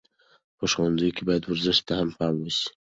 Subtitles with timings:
[0.57, 2.67] په ښوونځیو کې باید ورزش ته هم پام وسي.